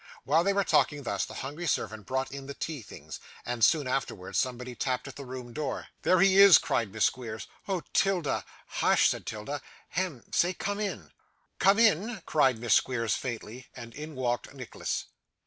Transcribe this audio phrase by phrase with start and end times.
[0.23, 3.85] While they were talking thus, the hungry servant brought in the tea things, and, soon
[3.87, 5.89] afterwards, somebody tapped at the room door.
[6.01, 7.45] 'There he is!' cried Miss Squeers.
[7.67, 9.61] 'Oh 'Tilda!' 'Hush!' said 'Tilda.
[9.89, 10.23] 'Hem!
[10.31, 11.11] Say, come in.'
[11.59, 13.67] 'Come in,' cried Miss Squeers faintly.
[13.75, 15.05] And in walked Nicholas.